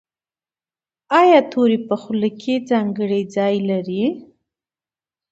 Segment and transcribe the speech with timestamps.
[1.19, 4.03] ایا توری په خوله کې ځانګړی ځای لري؟